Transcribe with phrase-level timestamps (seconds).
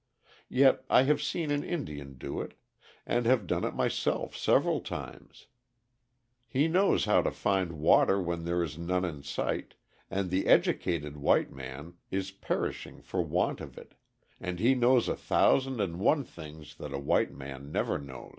[0.49, 2.55] Yet I have seen an Indian do it,
[3.05, 5.45] and have done it myself several times.
[6.47, 9.75] He knows how to find water when there is none in sight
[10.09, 13.93] and the educated white man is perishing for want of it,
[14.39, 18.29] and he knows a thousand and one things that a white man never knows.